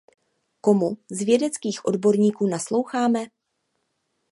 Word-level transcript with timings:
Komu 0.61 0.97
z 1.11 1.21
vědeckých 1.23 1.85
odborníků 1.85 2.47
nasloucháme? 2.47 3.19